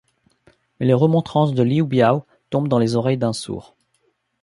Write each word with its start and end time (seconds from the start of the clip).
Mais 0.79 0.87
les 0.87 0.95
remontrances 0.95 1.53
de 1.53 1.61
Liu 1.61 1.83
Biao 1.85 2.25
tombent 2.49 2.67
dans 2.67 2.79
les 2.79 2.95
oreilles 2.95 3.19
d'un 3.19 3.33
sourd. 3.33 3.75